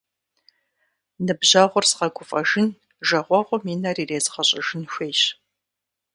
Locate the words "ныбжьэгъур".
1.25-1.85